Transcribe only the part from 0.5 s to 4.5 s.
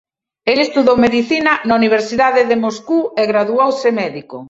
El estudou medicina na Universidade de Moscou e graduouse médico.